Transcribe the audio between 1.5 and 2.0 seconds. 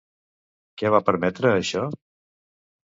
això?